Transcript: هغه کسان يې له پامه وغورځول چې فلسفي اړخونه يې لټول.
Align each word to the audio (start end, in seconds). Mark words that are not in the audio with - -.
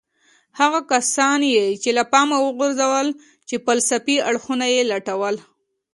هغه 0.59 0.79
کسان 0.91 1.39
يې 1.53 1.65
له 1.97 2.03
پامه 2.11 2.37
وغورځول 2.45 3.07
چې 3.47 3.55
فلسفي 3.65 4.15
اړخونه 4.29 4.65
يې 4.73 4.81
لټول. 4.91 5.35